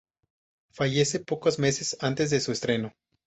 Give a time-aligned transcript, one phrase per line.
[0.71, 2.91] Fallece pocos meses antes de su estreno.